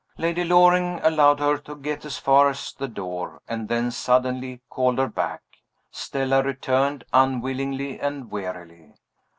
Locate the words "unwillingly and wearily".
7.13-8.95